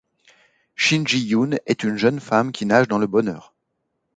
Shin 0.73 1.03
Ji-Hyun 1.05 1.59
est 1.67 1.83
une 1.83 1.95
jeune 1.95 2.19
femme 2.19 2.51
qui 2.53 2.65
nage 2.65 2.87
dans 2.87 2.97
le 2.97 3.05
bonheur. 3.05 3.53